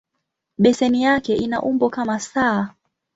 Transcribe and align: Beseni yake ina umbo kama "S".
Beseni 0.57 1.03
yake 1.03 1.35
ina 1.35 1.61
umbo 1.61 1.89
kama 1.89 2.15
"S". 2.15 2.33